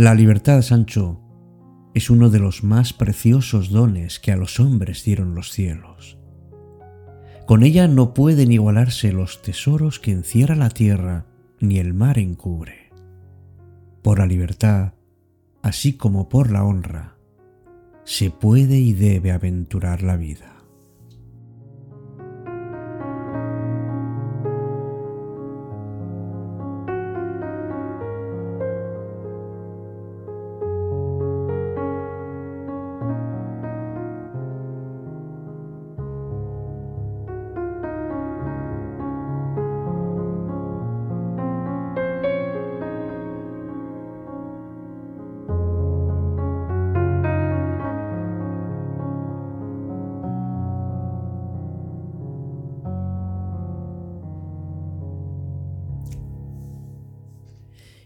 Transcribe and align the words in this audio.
La 0.00 0.14
libertad, 0.14 0.62
Sancho, 0.62 1.20
es 1.92 2.08
uno 2.08 2.30
de 2.30 2.38
los 2.38 2.64
más 2.64 2.94
preciosos 2.94 3.68
dones 3.68 4.18
que 4.18 4.32
a 4.32 4.36
los 4.38 4.58
hombres 4.58 5.04
dieron 5.04 5.34
los 5.34 5.50
cielos. 5.52 6.16
Con 7.46 7.62
ella 7.62 7.86
no 7.86 8.14
pueden 8.14 8.50
igualarse 8.50 9.12
los 9.12 9.42
tesoros 9.42 10.00
que 10.00 10.12
encierra 10.12 10.56
la 10.56 10.70
tierra 10.70 11.26
ni 11.60 11.76
el 11.76 11.92
mar 11.92 12.16
encubre. 12.18 12.88
Por 14.02 14.20
la 14.20 14.24
libertad, 14.26 14.94
así 15.60 15.92
como 15.98 16.30
por 16.30 16.50
la 16.50 16.64
honra, 16.64 17.16
se 18.04 18.30
puede 18.30 18.78
y 18.78 18.94
debe 18.94 19.32
aventurar 19.32 20.00
la 20.00 20.16
vida. 20.16 20.59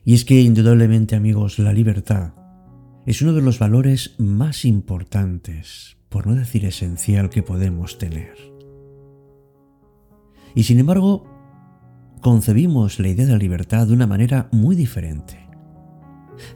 Y 0.05 0.14
es 0.14 0.24
que 0.24 0.41
indudablemente 0.41 1.16
amigos, 1.16 1.58
la 1.58 1.72
libertad 1.72 2.34
es 3.06 3.22
uno 3.22 3.33
de 3.33 3.41
los 3.42 3.58
valores 3.58 4.14
más 4.19 4.64
importantes, 4.66 5.97
por 6.10 6.27
no 6.27 6.34
decir 6.34 6.64
esencial, 6.66 7.30
que 7.30 7.42
podemos 7.42 7.97
tener. 7.98 8.32
Y 10.55 10.64
sin 10.64 10.78
embargo, 10.78 11.25
concebimos 12.20 12.98
la 13.00 13.08
idea 13.08 13.27
de 13.27 13.32
la 13.32 13.38
libertad 13.38 13.86
de 13.86 13.92
una 13.94 14.06
manera 14.06 14.48
muy 14.52 14.77
diferente. 14.77 15.41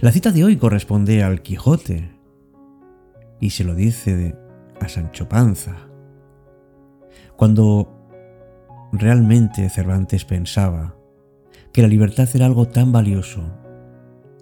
La 0.00 0.12
cita 0.12 0.30
de 0.30 0.44
hoy 0.44 0.56
corresponde 0.56 1.22
al 1.22 1.40
Quijote 1.42 2.10
y 3.40 3.50
se 3.50 3.64
lo 3.64 3.74
dice 3.74 4.36
a 4.80 4.88
Sancho 4.88 5.28
Panza, 5.28 5.76
cuando 7.36 7.94
realmente 8.92 9.68
Cervantes 9.70 10.24
pensaba 10.24 10.97
que 11.78 11.82
la 11.82 11.86
libertad 11.88 12.28
era 12.34 12.44
algo 12.46 12.66
tan 12.66 12.90
valioso 12.90 13.40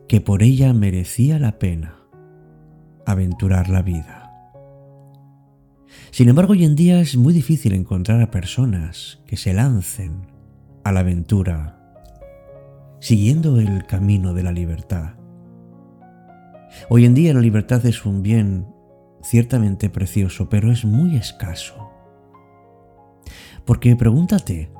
que 0.08 0.22
por 0.22 0.42
ella 0.42 0.72
merecía 0.72 1.38
la 1.38 1.58
pena 1.58 1.98
aventurar 3.04 3.68
la 3.68 3.82
vida. 3.82 4.32
Sin 6.12 6.30
embargo, 6.30 6.52
hoy 6.54 6.64
en 6.64 6.74
día 6.76 6.98
es 6.98 7.18
muy 7.18 7.34
difícil 7.34 7.74
encontrar 7.74 8.22
a 8.22 8.30
personas 8.30 9.20
que 9.26 9.36
se 9.36 9.52
lancen 9.52 10.28
a 10.82 10.92
la 10.92 11.00
aventura 11.00 11.78
siguiendo 13.00 13.60
el 13.60 13.84
camino 13.84 14.32
de 14.32 14.42
la 14.42 14.52
libertad. 14.52 15.16
Hoy 16.88 17.04
en 17.04 17.12
día 17.12 17.34
la 17.34 17.40
libertad 17.42 17.84
es 17.84 18.06
un 18.06 18.22
bien 18.22 18.66
ciertamente 19.22 19.90
precioso, 19.90 20.48
pero 20.48 20.72
es 20.72 20.86
muy 20.86 21.16
escaso. 21.16 21.90
Porque 23.66 23.94
pregúntate, 23.94 24.70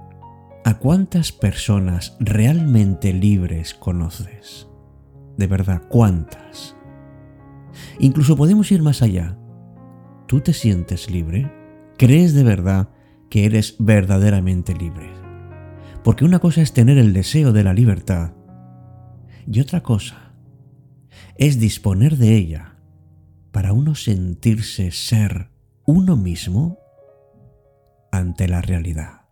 ¿A 0.68 0.78
cuántas 0.78 1.30
personas 1.30 2.16
realmente 2.18 3.12
libres 3.12 3.72
conoces? 3.72 4.66
De 5.36 5.46
verdad, 5.46 5.82
¿cuántas? 5.88 6.76
Incluso 8.00 8.36
podemos 8.36 8.72
ir 8.72 8.82
más 8.82 9.00
allá. 9.00 9.38
¿Tú 10.26 10.40
te 10.40 10.52
sientes 10.52 11.08
libre? 11.08 11.52
¿Crees 11.98 12.34
de 12.34 12.42
verdad 12.42 12.88
que 13.30 13.44
eres 13.44 13.76
verdaderamente 13.78 14.74
libre? 14.74 15.08
Porque 16.02 16.24
una 16.24 16.40
cosa 16.40 16.62
es 16.62 16.72
tener 16.74 16.98
el 16.98 17.12
deseo 17.12 17.52
de 17.52 17.62
la 17.62 17.72
libertad 17.72 18.32
y 19.46 19.60
otra 19.60 19.84
cosa 19.84 20.32
es 21.38 21.60
disponer 21.60 22.16
de 22.16 22.34
ella 22.34 22.74
para 23.52 23.72
uno 23.72 23.94
sentirse 23.94 24.90
ser 24.90 25.52
uno 25.84 26.16
mismo 26.16 26.80
ante 28.10 28.48
la 28.48 28.62
realidad. 28.62 29.25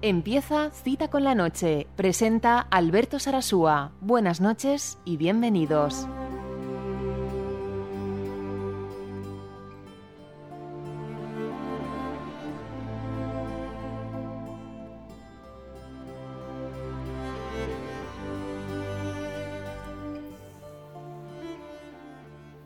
Empieza 0.00 0.70
Cita 0.70 1.08
con 1.08 1.24
la 1.24 1.34
Noche. 1.34 1.88
Presenta 1.96 2.60
Alberto 2.60 3.18
Sarasúa. 3.18 3.90
Buenas 4.00 4.40
noches 4.40 4.96
y 5.04 5.16
bienvenidos. 5.16 6.06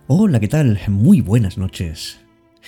Hola, 0.08 0.38
¿qué 0.38 0.48
tal? 0.48 0.78
Muy 0.88 1.22
buenas 1.22 1.56
noches. 1.56 2.20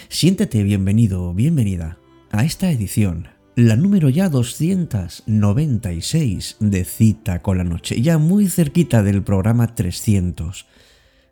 Siéntate 0.09 0.63
bienvenido, 0.63 1.35
bienvenida 1.35 1.99
a 2.33 2.45
esta 2.45 2.71
edición 2.71 3.29
la 3.57 3.77
número 3.77 4.09
ya 4.09 4.29
296 4.29 6.57
de 6.59 6.85
Cita 6.85 7.41
con 7.41 7.57
la 7.59 7.63
Noche, 7.65 8.01
ya 8.03 8.19
muy 8.19 8.49
cerquita 8.49 9.05
del 9.05 9.23
programa 9.23 9.77
300, 9.77 10.67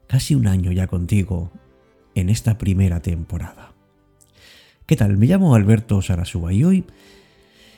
casi 0.07 0.37
un 0.37 0.47
año 0.47 0.71
ya 0.71 0.87
contigo 0.87 1.51
en 2.15 2.29
esta 2.29 2.59
primera 2.59 3.01
temporada. 3.03 3.73
¿Qué 4.87 4.95
tal? 4.95 5.17
Me 5.17 5.27
llamo 5.27 5.57
Alberto 5.57 6.01
Sarasúa 6.01 6.53
y 6.53 6.63
hoy, 6.63 6.85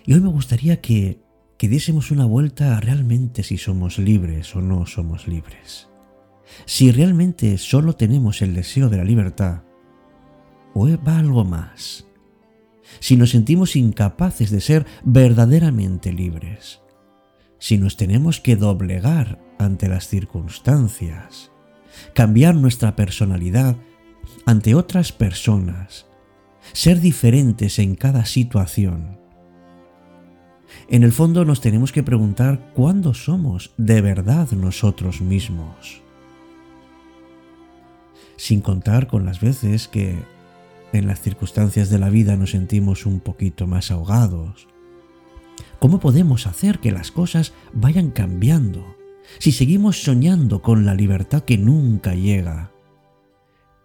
me 0.06 0.19
gustaría 0.19 0.78
que, 0.82 1.22
que 1.56 1.66
diésemos 1.69 2.11
una 2.11 2.26
vuelta 2.26 2.76
a 2.76 2.81
realmente 2.81 3.44
si 3.44 3.56
somos 3.56 3.99
libres 3.99 4.55
o 4.55 4.61
no 4.61 4.84
somos 4.84 5.26
libres. 5.26 5.88
Si 6.66 6.93
realmente 6.93 7.56
solo 7.56 7.94
tenemos 7.94 8.43
el 8.43 8.53
deseo 8.55 8.91
de 8.91 8.99
la 8.99 9.05
libertad, 9.05 9.62
o 10.75 10.87
va 11.03 11.19
algo 11.19 11.47
más 11.47 12.05
si 13.00 13.17
nos 13.17 13.31
sentimos 13.31 13.77
incapaces 13.77 14.50
de 14.50 14.61
ser 14.61 14.87
verdaderamente 15.05 16.12
libres, 16.12 16.81
si 17.59 17.78
nos 17.78 17.97
tenemos 17.97 18.41
que 18.41 18.56
doblegar 18.56 19.41
ante 19.59 19.89
las 19.89 20.09
circunstancias, 20.09 21.50
cambiar 22.15 22.55
nuestra 22.55 22.97
personalidad 22.97 23.77
ante 24.47 24.75
otras 24.75 25.12
personas, 25.12 26.06
ser 26.73 27.00
diferentes 27.00 27.79
en 27.79 27.94
cada 27.94 28.25
situación. 28.25 29.19
En 30.88 31.03
el 31.05 31.12
fondo 31.12 31.44
nos 31.44 31.61
tenemos 31.61 31.93
que 31.93 32.03
preguntar 32.03 32.73
cuándo 32.75 33.14
somos 33.14 33.73
de 33.79 34.00
verdad 34.00 34.50
nosotros 34.53 35.20
mismos. 35.20 36.03
Sin 38.37 38.61
contar 38.61 39.06
con 39.06 39.25
las 39.25 39.41
veces 39.41 39.87
que 39.87 40.20
en 40.99 41.08
las 41.08 41.20
circunstancias 41.20 41.91
de 41.91 41.99
la 41.99 42.08
vida 42.08 42.37
nos 42.37 42.50
sentimos 42.50 43.05
un 43.06 43.20
poquito 43.20 43.67
más 43.67 43.91
ahogados? 43.91 44.69
¿Cómo 45.81 46.00
podemos 46.00 46.46
hacer 46.46 46.79
que 46.79 46.93
las 46.93 47.11
cosas 47.11 47.52
vayan 47.73 48.11
cambiando 48.11 48.96
si 49.38 49.52
seguimos 49.52 50.02
soñando 50.02 50.62
con 50.62 50.85
la 50.87 50.94
libertad 50.94 51.43
que 51.43 51.58
nunca 51.58 52.14
llega? 52.14 52.70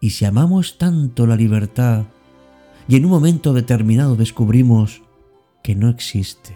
Y 0.02 0.12
si 0.12 0.26
amamos 0.26 0.78
tanto 0.78 1.28
la 1.28 1.36
libertad 1.36 2.06
y 2.88 2.96
en 2.96 3.06
un 3.06 3.12
momento 3.12 3.54
determinado 3.54 4.16
descubrimos 4.16 5.02
que 5.64 5.76
no 5.76 5.90
existe, 5.90 6.56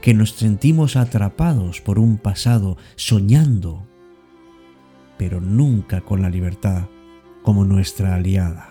que 0.00 0.14
nos 0.14 0.30
sentimos 0.32 0.96
atrapados 0.96 1.80
por 1.80 1.98
un 1.98 2.18
pasado 2.18 2.76
soñando, 2.94 3.86
pero 5.18 5.40
nunca 5.40 6.02
con 6.02 6.22
la 6.22 6.30
libertad 6.30 6.84
como 7.42 7.64
nuestra 7.64 8.14
aliada. 8.14 8.69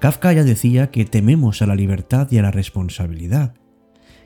Kafka 0.00 0.32
ya 0.32 0.44
decía 0.44 0.90
que 0.90 1.04
tememos 1.04 1.60
a 1.60 1.66
la 1.66 1.74
libertad 1.76 2.26
y 2.30 2.38
a 2.38 2.42
la 2.42 2.50
responsabilidad, 2.50 3.54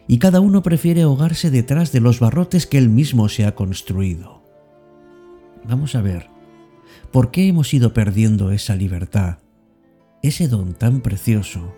y 0.06 0.18
cada 0.18 0.40
uno 0.40 0.62
prefiere 0.62 1.02
ahogarse 1.02 1.50
detrás 1.50 1.90
de 1.90 2.00
los 2.00 2.20
barrotes 2.20 2.68
que 2.68 2.78
él 2.78 2.88
mismo 2.88 3.28
se 3.28 3.44
ha 3.44 3.56
construido. 3.56 4.42
Vamos 5.68 5.96
a 5.96 6.00
ver, 6.00 6.28
¿por 7.10 7.32
qué 7.32 7.48
hemos 7.48 7.74
ido 7.74 7.92
perdiendo 7.92 8.52
esa 8.52 8.76
libertad, 8.76 9.38
ese 10.22 10.46
don 10.46 10.74
tan 10.74 11.00
precioso, 11.00 11.74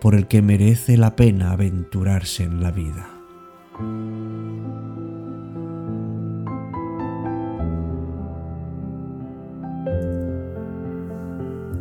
por 0.00 0.14
el 0.14 0.28
que 0.28 0.40
merece 0.40 0.96
la 0.96 1.16
pena 1.16 1.50
aventurarse 1.50 2.44
en 2.44 2.62
la 2.62 2.70
vida? 2.70 3.10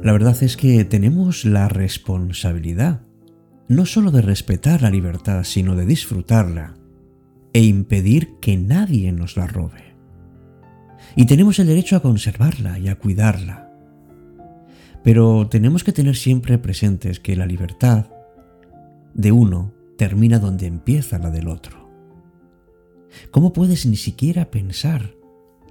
La 0.04 0.14
verdad 0.14 0.38
es 0.44 0.56
que 0.56 0.86
tenemos 0.86 1.44
la 1.44 1.68
responsabilidad, 1.68 3.02
no 3.68 3.86
solo 3.86 4.12
de 4.12 4.22
respetar 4.22 4.82
la 4.82 4.90
libertad, 4.90 5.44
sino 5.44 5.76
de 5.76 5.86
disfrutarla 5.86 6.76
e 7.52 7.64
impedir 7.64 8.36
que 8.40 8.56
nadie 8.56 9.12
nos 9.12 9.36
la 9.36 9.46
robe. 9.46 9.96
Y 11.18 11.26
tenemos 11.26 11.60
el 11.60 11.68
derecho 11.68 11.98
a 11.98 12.02
conservarla 12.02 12.80
y 12.80 12.88
a 12.88 12.96
cuidarla. 12.98 13.74
Pero 15.04 15.50
tenemos 15.50 15.84
que 15.84 15.92
tener 15.92 16.16
siempre 16.16 16.58
presentes 16.58 17.20
que 17.20 17.36
la 17.36 17.46
libertad 17.46 18.08
de 19.14 19.34
uno 19.34 19.74
termina 19.98 20.40
donde 20.40 20.66
empieza 20.68 21.20
la 21.20 21.30
del 21.30 21.50
otro. 21.50 21.90
¿Cómo 23.32 23.52
puedes 23.52 23.86
ni 23.86 23.98
siquiera 23.98 24.50
pensar 24.50 25.14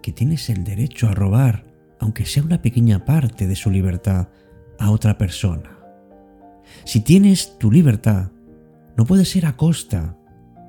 que 0.02 0.12
tienes 0.12 0.50
el 0.50 0.64
derecho 0.64 1.08
a 1.08 1.12
robar 1.12 1.67
aunque 2.00 2.26
sea 2.26 2.42
una 2.42 2.62
pequeña 2.62 3.04
parte 3.04 3.46
de 3.46 3.56
su 3.56 3.70
libertad, 3.70 4.28
a 4.80 4.92
otra 4.92 5.18
persona. 5.18 5.76
Si 6.84 7.00
tienes 7.00 7.58
tu 7.58 7.72
libertad, 7.72 8.30
no 8.96 9.06
puede 9.06 9.24
ser 9.24 9.46
a 9.46 9.56
costa 9.56 10.16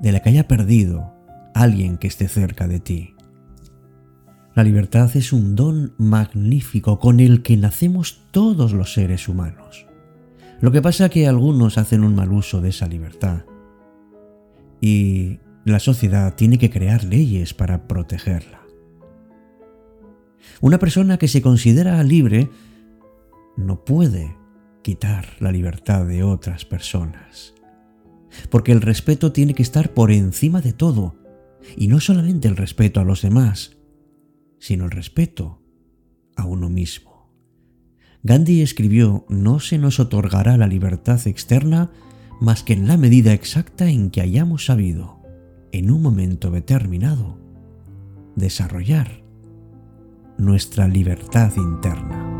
de 0.02 0.10
la 0.10 0.18
que 0.20 0.30
haya 0.30 0.48
perdido 0.48 1.12
alguien 1.54 1.96
que 1.96 2.08
esté 2.08 2.26
cerca 2.26 2.66
de 2.66 2.80
ti. 2.80 3.10
La 4.56 4.64
libertad 4.64 5.12
es 5.16 5.32
un 5.32 5.54
don 5.54 5.94
magnífico 5.96 6.98
con 6.98 7.20
el 7.20 7.42
que 7.42 7.56
nacemos 7.56 8.22
todos 8.32 8.72
los 8.72 8.94
seres 8.94 9.28
humanos. 9.28 9.86
Lo 10.60 10.72
que 10.72 10.82
pasa 10.82 11.04
es 11.04 11.10
que 11.12 11.28
algunos 11.28 11.78
hacen 11.78 12.02
un 12.02 12.16
mal 12.16 12.32
uso 12.32 12.60
de 12.60 12.70
esa 12.70 12.88
libertad 12.88 13.44
y 14.80 15.38
la 15.64 15.78
sociedad 15.78 16.34
tiene 16.34 16.58
que 16.58 16.70
crear 16.70 17.04
leyes 17.04 17.54
para 17.54 17.86
protegerla. 17.86 18.59
Una 20.60 20.78
persona 20.78 21.18
que 21.18 21.28
se 21.28 21.42
considera 21.42 22.02
libre 22.02 22.50
no 23.56 23.84
puede 23.84 24.36
quitar 24.82 25.26
la 25.40 25.52
libertad 25.52 26.06
de 26.06 26.22
otras 26.22 26.64
personas, 26.64 27.54
porque 28.50 28.72
el 28.72 28.80
respeto 28.80 29.32
tiene 29.32 29.54
que 29.54 29.62
estar 29.62 29.92
por 29.92 30.10
encima 30.10 30.60
de 30.60 30.72
todo, 30.72 31.16
y 31.76 31.88
no 31.88 32.00
solamente 32.00 32.48
el 32.48 32.56
respeto 32.56 33.00
a 33.00 33.04
los 33.04 33.22
demás, 33.22 33.76
sino 34.58 34.86
el 34.86 34.90
respeto 34.90 35.60
a 36.36 36.46
uno 36.46 36.70
mismo. 36.70 37.10
Gandhi 38.22 38.62
escribió, 38.62 39.24
no 39.28 39.60
se 39.60 39.78
nos 39.78 40.00
otorgará 40.00 40.56
la 40.56 40.66
libertad 40.66 41.20
externa 41.26 41.90
más 42.40 42.62
que 42.62 42.72
en 42.72 42.86
la 42.86 42.96
medida 42.96 43.32
exacta 43.32 43.90
en 43.90 44.10
que 44.10 44.20
hayamos 44.20 44.66
sabido, 44.66 45.20
en 45.72 45.90
un 45.90 46.00
momento 46.02 46.50
determinado, 46.50 47.38
desarrollar 48.36 49.22
nuestra 50.40 50.88
libertad 50.88 51.52
interna. 51.58 52.39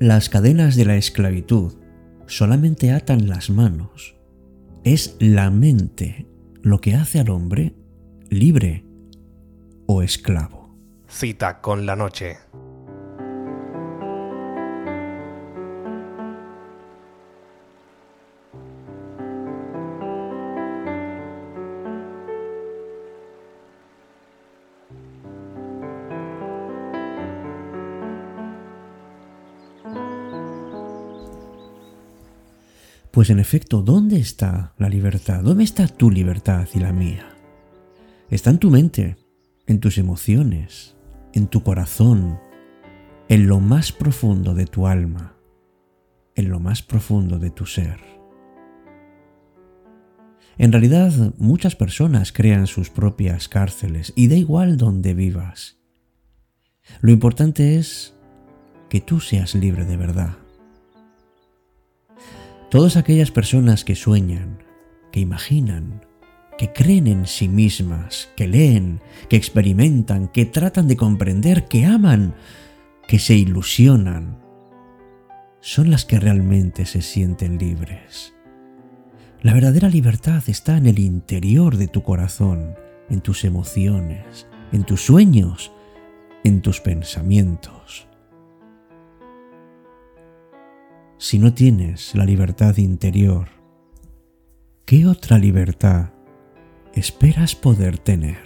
Las 0.00 0.28
cadenas 0.28 0.76
de 0.76 0.84
la 0.84 0.94
esclavitud 0.94 1.72
solamente 2.28 2.92
atan 2.92 3.28
las 3.28 3.50
manos. 3.50 4.14
Es 4.84 5.16
la 5.18 5.50
mente 5.50 6.28
lo 6.62 6.80
que 6.80 6.94
hace 6.94 7.18
al 7.18 7.30
hombre 7.30 7.74
libre 8.30 8.84
o 9.86 10.02
esclavo. 10.02 10.78
Cita 11.08 11.60
con 11.60 11.84
la 11.84 11.96
noche. 11.96 12.36
Pues 33.18 33.30
en 33.30 33.40
efecto, 33.40 33.82
¿dónde 33.82 34.20
está 34.20 34.74
la 34.78 34.88
libertad? 34.88 35.42
¿Dónde 35.42 35.64
está 35.64 35.88
tu 35.88 36.08
libertad 36.08 36.68
y 36.72 36.78
la 36.78 36.92
mía? 36.92 37.28
Está 38.30 38.50
en 38.50 38.58
tu 38.60 38.70
mente, 38.70 39.16
en 39.66 39.80
tus 39.80 39.98
emociones, 39.98 40.94
en 41.32 41.48
tu 41.48 41.64
corazón, 41.64 42.38
en 43.28 43.48
lo 43.48 43.58
más 43.58 43.90
profundo 43.90 44.54
de 44.54 44.66
tu 44.66 44.86
alma, 44.86 45.34
en 46.36 46.48
lo 46.48 46.60
más 46.60 46.82
profundo 46.84 47.40
de 47.40 47.50
tu 47.50 47.66
ser. 47.66 47.98
En 50.56 50.70
realidad, 50.70 51.12
muchas 51.38 51.74
personas 51.74 52.30
crean 52.32 52.68
sus 52.68 52.88
propias 52.88 53.48
cárceles 53.48 54.12
y 54.14 54.28
da 54.28 54.36
igual 54.36 54.76
dónde 54.76 55.14
vivas. 55.14 55.76
Lo 57.00 57.10
importante 57.10 57.78
es 57.80 58.14
que 58.88 59.00
tú 59.00 59.18
seas 59.18 59.56
libre 59.56 59.84
de 59.86 59.96
verdad 59.96 60.36
Todas 62.70 62.98
aquellas 62.98 63.30
personas 63.30 63.82
que 63.82 63.94
sueñan, 63.94 64.62
que 65.10 65.20
imaginan, 65.20 66.04
que 66.58 66.70
creen 66.74 67.06
en 67.06 67.26
sí 67.26 67.48
mismas, 67.48 68.30
que 68.36 68.46
leen, 68.46 69.00
que 69.30 69.36
experimentan, 69.36 70.28
que 70.28 70.44
tratan 70.44 70.86
de 70.86 70.96
comprender, 70.98 71.66
que 71.66 71.86
aman, 71.86 72.34
que 73.06 73.18
se 73.18 73.34
ilusionan, 73.36 74.38
son 75.60 75.90
las 75.90 76.04
que 76.04 76.20
realmente 76.20 76.84
se 76.84 77.00
sienten 77.00 77.56
libres. 77.56 78.34
La 79.40 79.54
verdadera 79.54 79.88
libertad 79.88 80.42
está 80.48 80.76
en 80.76 80.86
el 80.88 80.98
interior 80.98 81.78
de 81.78 81.88
tu 81.88 82.02
corazón, 82.02 82.74
en 83.08 83.22
tus 83.22 83.44
emociones, 83.44 84.46
en 84.72 84.84
tus 84.84 85.00
sueños, 85.00 85.72
en 86.44 86.60
tus 86.60 86.82
pensamientos. 86.82 88.07
si 91.18 91.38
no 91.40 91.52
tienes 91.52 92.14
la 92.14 92.24
libertad 92.24 92.76
interior? 92.76 93.48
¿Qué 94.86 95.04
otra 95.06 95.36
libertad 95.36 96.12
esperas 96.94 97.54
poder 97.56 97.98
tener? 97.98 98.38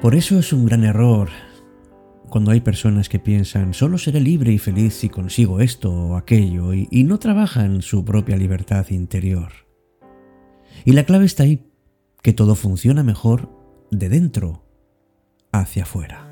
Por 0.00 0.14
eso 0.14 0.38
es 0.38 0.52
un 0.52 0.64
gran 0.64 0.84
error 0.84 1.28
cuando 2.38 2.52
hay 2.52 2.60
personas 2.60 3.08
que 3.08 3.18
piensan 3.18 3.74
solo 3.74 3.98
seré 3.98 4.20
libre 4.20 4.52
y 4.52 4.58
feliz 4.58 4.94
si 4.94 5.08
consigo 5.08 5.58
esto 5.58 5.92
o 5.92 6.14
aquello 6.16 6.72
y, 6.72 6.86
no 7.02 7.18
trabajan 7.18 7.82
su 7.82 8.04
propia 8.04 8.36
libertad 8.36 8.86
interior. 8.90 9.50
Y 10.84 10.92
la 10.92 11.02
clave 11.02 11.24
está 11.24 11.42
ahí, 11.42 11.66
que 12.22 12.32
todo 12.32 12.54
funciona 12.54 13.02
mejor 13.02 13.50
de 13.90 14.08
dentro 14.08 14.62
hacia 15.50 15.82
afuera. 15.82 16.27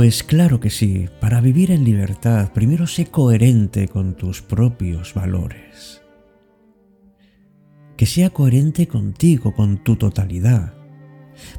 Pues 0.00 0.22
claro 0.22 0.60
que 0.60 0.70
sí, 0.70 1.10
para 1.20 1.42
vivir 1.42 1.70
en 1.70 1.84
libertad 1.84 2.52
primero 2.54 2.86
sé 2.86 3.08
coherente 3.08 3.86
con 3.86 4.14
tus 4.16 4.40
propios 4.40 5.12
valores. 5.12 6.00
Que 7.98 8.06
sea 8.06 8.30
coherente 8.30 8.88
contigo, 8.88 9.52
con 9.54 9.84
tu 9.84 9.96
totalidad. 9.96 10.72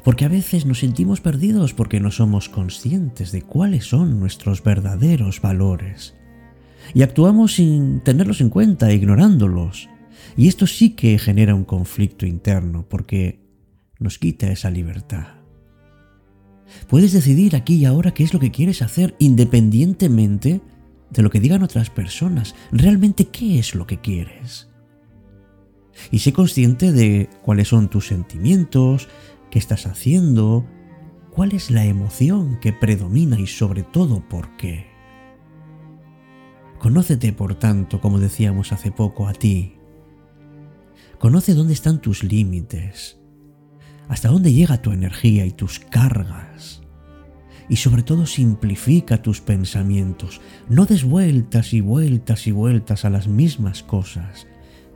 Porque 0.02 0.24
a 0.24 0.28
veces 0.28 0.66
nos 0.66 0.80
sentimos 0.80 1.20
perdidos 1.20 1.72
porque 1.72 2.00
no 2.00 2.10
somos 2.10 2.48
conscientes 2.48 3.30
de 3.30 3.42
cuáles 3.42 3.84
son 3.84 4.18
nuestros 4.18 4.60
verdaderos 4.64 5.40
valores. 5.40 6.16
Y 6.94 7.02
actuamos 7.04 7.54
sin 7.54 8.00
tenerlos 8.02 8.40
en 8.40 8.50
cuenta, 8.50 8.92
ignorándolos. 8.92 9.88
Y 10.36 10.48
esto 10.48 10.66
sí 10.66 10.96
que 10.96 11.16
genera 11.20 11.54
un 11.54 11.64
conflicto 11.64 12.26
interno 12.26 12.88
porque 12.88 13.38
nos 14.00 14.18
quita 14.18 14.50
esa 14.50 14.68
libertad. 14.68 15.41
Puedes 16.88 17.12
decidir 17.12 17.56
aquí 17.56 17.76
y 17.76 17.84
ahora 17.84 18.12
qué 18.12 18.24
es 18.24 18.34
lo 18.34 18.40
que 18.40 18.50
quieres 18.50 18.82
hacer 18.82 19.14
independientemente 19.18 20.60
de 21.10 21.22
lo 21.22 21.30
que 21.30 21.40
digan 21.40 21.62
otras 21.62 21.90
personas. 21.90 22.54
Realmente, 22.70 23.26
¿qué 23.26 23.58
es 23.58 23.74
lo 23.74 23.86
que 23.86 23.98
quieres? 24.00 24.68
Y 26.10 26.20
sé 26.20 26.32
consciente 26.32 26.92
de 26.92 27.28
cuáles 27.42 27.68
son 27.68 27.88
tus 27.88 28.06
sentimientos, 28.08 29.08
qué 29.50 29.58
estás 29.58 29.86
haciendo, 29.86 30.64
cuál 31.30 31.52
es 31.52 31.70
la 31.70 31.84
emoción 31.84 32.58
que 32.60 32.72
predomina 32.72 33.38
y 33.38 33.46
sobre 33.46 33.82
todo 33.82 34.26
por 34.28 34.56
qué. 34.56 34.86
Conócete, 36.78 37.32
por 37.32 37.54
tanto, 37.56 38.00
como 38.00 38.18
decíamos 38.18 38.72
hace 38.72 38.90
poco, 38.90 39.28
a 39.28 39.34
ti. 39.34 39.76
Conoce 41.18 41.54
dónde 41.54 41.74
están 41.74 42.00
tus 42.00 42.24
límites, 42.24 43.21
hasta 44.08 44.28
dónde 44.28 44.52
llega 44.52 44.80
tu 44.82 44.92
energía 44.92 45.46
y 45.46 45.52
tus 45.52 45.78
cargas. 45.78 46.82
Y 47.68 47.76
sobre 47.76 48.02
todo 48.02 48.26
simplifica 48.26 49.22
tus 49.22 49.40
pensamientos. 49.40 50.40
No 50.68 50.84
des 50.84 51.04
vueltas 51.04 51.72
y 51.72 51.80
vueltas 51.80 52.46
y 52.46 52.52
vueltas 52.52 53.04
a 53.04 53.10
las 53.10 53.28
mismas 53.28 53.82
cosas. 53.82 54.46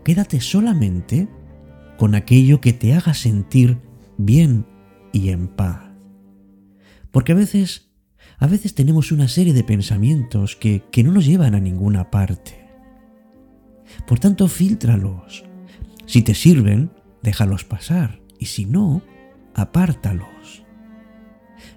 Quédate 0.05 0.41
solamente 0.41 1.29
con 1.97 2.15
aquello 2.15 2.61
que 2.61 2.73
te 2.73 2.93
haga 2.95 3.15
sentir 3.15 3.79
bien 4.19 4.67
y 5.13 5.31
en 5.31 5.49
paz. 5.49 5.83
Porque 7.13 7.33
a 7.33 7.35
veces, 7.35 7.89
a 8.39 8.47
veces 8.47 8.75
tenemos 8.75 9.11
una 9.11 9.29
serie 9.29 9.55
de 9.55 9.65
pensamientos 9.65 10.57
que, 10.57 10.83
que 10.93 11.03
no 11.03 11.13
nos 11.13 11.25
llevan 11.25 11.55
a 11.55 11.61
ninguna 11.61 12.11
parte. 12.11 12.67
Por 14.07 14.19
tanto, 14.19 14.49
filtralos. 14.49 15.45
Si 16.05 16.21
te 16.21 16.35
sirven, 16.35 16.91
déjalos 17.23 17.65
pasar 17.65 18.21
y 18.39 18.47
si 18.47 18.65
no, 18.67 19.03
apártalos. 19.55 20.65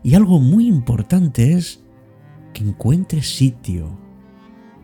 Y 0.03 0.15
algo 0.15 0.39
muy 0.39 0.67
importante 0.67 1.53
es 1.53 1.81
que 2.53 2.63
encuentres 2.63 3.35
sitio 3.35 3.97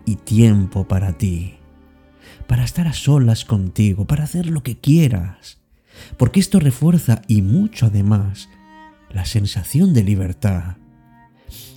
y 0.06 0.16
tiempo 0.18 0.88
para 0.88 1.18
ti, 1.18 1.56
para 2.48 2.64
estar 2.64 2.88
a 2.88 2.94
solas 2.94 3.44
contigo, 3.46 4.06
para 4.06 4.24
hacer 4.24 4.48
lo 4.48 4.64
que 4.64 4.78
quieras, 4.78 5.60
porque 6.18 6.40
esto 6.40 6.60
refuerza 6.60 7.22
y 7.28 7.42
mucho 7.42 7.88
además 7.88 8.50
la 9.12 9.26
sensación 9.26 9.94
de 9.94 10.04
libertad, 10.04 10.78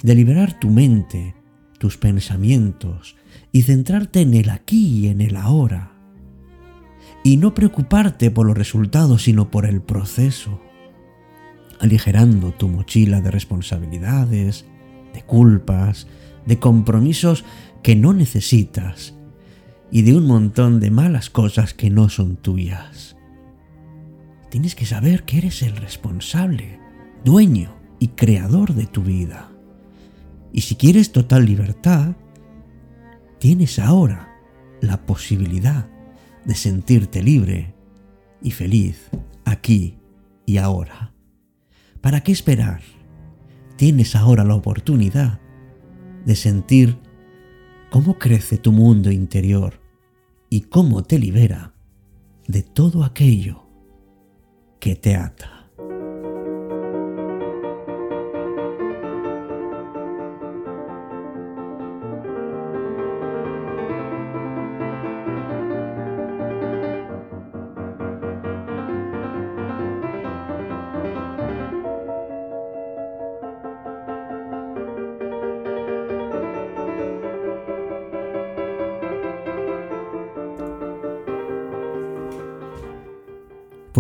de 0.03 0.15
liberar 0.15 0.59
tu 0.59 0.71
mente, 0.71 1.35
tus 1.79 1.97
pensamientos 1.97 3.17
y 3.53 3.63
centrarte 3.63 4.21
en 4.21 4.35
el 4.35 4.51
aquí 4.51 5.07
y 5.07 5.07
en 5.09 5.21
el 5.21 5.37
ahora 5.37 5.98
y 7.23 7.37
no 7.37 7.55
preocuparte 7.55 8.31
por 8.31 8.47
los 8.47 8.57
resultados, 8.57 9.25
sino 9.25 9.51
por 9.51 9.67
el 9.67 9.81
proceso, 9.83 10.61
aligerando 11.81 12.53
tu 12.53 12.69
mochila 12.69 13.21
de 13.21 13.31
responsabilidades, 13.31 14.65
de 15.15 15.23
culpas, 15.23 16.07
de 16.47 16.59
compromisos 16.59 17.45
que 17.83 17.97
no 17.97 18.13
necesitas 18.13 19.15
y 19.91 20.03
de 20.03 20.17
un 20.17 20.27
montón 20.27 20.81
de 20.81 20.91
malas 20.91 21.31
cosas 21.31 21.75
que 21.75 21.91
no 21.91 22.09
son 22.09 22.37
tuyas. 22.37 23.17
Tienes 24.51 24.75
que 24.75 24.87
saber 24.87 25.25
que 25.25 25.39
eres 25.39 25.63
el 25.63 25.77
responsable, 25.77 26.79
dueño 27.25 27.75
y 27.99 28.09
creador 28.09 28.75
de 28.75 28.87
tu 28.87 29.03
vida. 29.03 29.51
Y 30.53 30.63
si 30.63 30.77
quieres 30.77 31.13
total 31.13 31.45
libertad, 31.45 32.17
tienes 33.39 33.79
ahora 33.79 34.29
la 34.81 35.05
posibilidad 35.07 35.87
de 36.49 36.55
sentirte 36.55 37.23
libre 37.23 37.75
y 38.41 38.53
feliz 38.53 39.11
aquí 39.45 39.99
y 40.47 40.57
ahora. 40.57 41.13
¿Para 42.01 42.23
qué 42.23 42.33
esperar? 42.33 42.81
Tienes 43.77 44.17
ahora 44.17 44.45
la 44.45 44.55
oportunidad 44.55 45.43
de 46.25 46.35
sentir 46.35 46.97
cómo 47.91 48.19
crece 48.19 48.57
tu 48.57 48.73
mundo 48.73 49.11
interior 49.13 49.75
y 50.49 50.63
cómo 50.63 51.03
te 51.03 51.19
libera 51.19 51.75
de 52.47 52.63
todo 52.63 53.05
aquello 53.05 53.67
que 54.81 54.97
te 54.97 55.17
ata. 55.17 55.58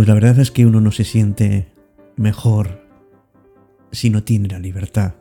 la 0.09 0.15
verdad 0.15 0.39
es 0.39 0.51
que 0.51 0.65
uno 0.65 0.81
no 0.81 0.91
se 0.91 1.05
siente 1.05 1.71
mejor 2.17 2.83
si 3.93 4.09
no 4.09 4.23
tiene 4.25 4.49
la 4.49 4.59
libertad. 4.59 5.17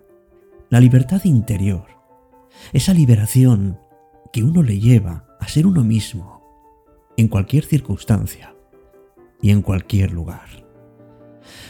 La 0.70 0.80
libertad 0.80 1.20
interior. 1.26 1.84
Esa 2.72 2.94
liberación 2.94 3.78
que 4.32 4.44
uno 4.44 4.64
le 4.64 4.80
lleva 4.80 5.26
a 5.42 5.48
ser 5.50 5.68
uno 5.68 5.84
mismo 5.84 6.42
en 7.18 7.28
cualquier 7.28 7.66
circunstancia 7.66 8.56
y 9.42 9.52
en 9.52 9.62
cualquier 9.62 10.14
lugar. 10.14 10.66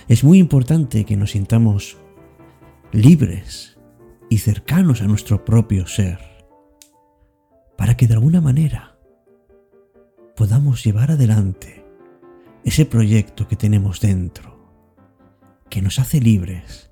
Es 0.08 0.24
muy 0.24 0.38
importante 0.38 1.04
que 1.04 1.18
nos 1.18 1.32
sintamos 1.32 1.98
libres 2.92 3.80
y 4.30 4.38
cercanos 4.38 5.02
a 5.02 5.08
nuestro 5.08 5.44
propio 5.44 5.88
ser, 5.88 6.20
para 7.80 7.98
que 7.98 8.06
de 8.06 8.14
alguna 8.14 8.42
manera 8.42 8.96
podamos 10.36 10.84
llevar 10.84 11.10
adelante 11.10 11.77
ese 12.64 12.86
proyecto 12.86 13.48
que 13.48 13.56
tenemos 13.56 14.00
dentro, 14.00 14.58
que 15.70 15.82
nos 15.82 16.00
hace 16.00 16.20
libres 16.20 16.92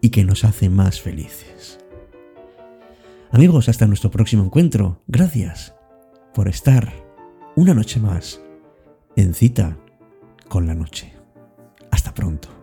y 0.00 0.10
que 0.10 0.24
nos 0.24 0.44
hace 0.44 0.68
más 0.68 1.00
felices. 1.00 1.78
Amigos, 3.30 3.68
hasta 3.68 3.86
nuestro 3.86 4.10
próximo 4.10 4.44
encuentro. 4.44 5.02
Gracias 5.06 5.74
por 6.34 6.48
estar 6.48 6.92
una 7.56 7.72
noche 7.74 7.98
más 7.98 8.40
en 9.16 9.34
cita 9.34 9.76
con 10.48 10.66
la 10.66 10.74
noche. 10.74 11.12
Hasta 11.90 12.12
pronto. 12.12 12.61